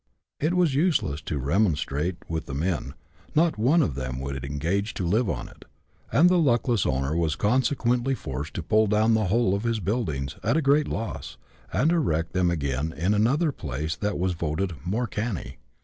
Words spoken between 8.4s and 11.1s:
to pull down the whole of his buildings, at a great